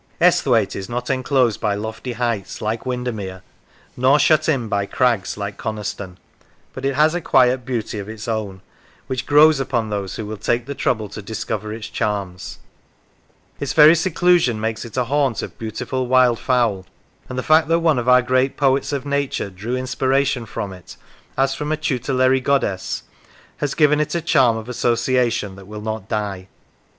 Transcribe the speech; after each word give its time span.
Esthwaite 0.19 0.75
is 0.75 0.89
not 0.89 1.11
enclosed 1.11 1.61
by 1.61 1.75
lofty 1.75 2.13
heights, 2.13 2.59
like 2.59 2.87
Win 2.87 3.03
dermere, 3.03 3.43
nor 3.95 4.17
shut 4.17 4.49
in 4.49 4.67
by 4.67 4.87
crags 4.87 5.37
like 5.37 5.57
Coniston, 5.57 6.17
but 6.73 6.83
it 6.85 6.95
has 6.95 7.13
a 7.13 7.21
quiet 7.21 7.65
beauty 7.65 7.99
of 7.99 8.09
its 8.09 8.27
own, 8.27 8.61
which 9.05 9.27
grows 9.27 9.59
upon 9.59 9.91
those 9.91 10.15
who 10.15 10.25
will 10.25 10.37
take 10.37 10.65
the 10.65 10.73
trouble 10.73 11.07
to 11.09 11.21
discover 11.21 11.71
its 11.71 11.87
charms; 11.87 12.57
its 13.59 13.73
very 13.73 13.93
seclusion 13.93 14.59
makes 14.59 14.83
it 14.85 14.97
a 14.97 15.03
haunt 15.03 15.43
of 15.43 15.55
beautiful 15.59 16.07
wild 16.07 16.39
fowl; 16.39 16.87
and 17.29 17.37
the 17.37 17.43
fact 17.43 17.67
that 17.67 17.77
one 17.77 17.99
of 17.99 18.09
our 18.09 18.23
great 18.23 18.57
poets 18.57 18.91
of 18.91 19.05
Nature 19.05 19.51
drew 19.51 19.75
inspiration 19.77 20.47
from 20.47 20.73
it 20.73 20.97
as 21.37 21.53
from 21.53 21.71
a 21.71 21.77
tutelary 21.77 22.39
goddess 22.41 23.03
has 23.57 23.75
given 23.75 23.99
it 23.99 24.15
a 24.15 24.21
charm 24.21 24.57
of 24.57 24.67
association 24.67 25.55
that 25.55 25.67
will 25.67 25.79
not 25.81 26.09
die. 26.09 26.47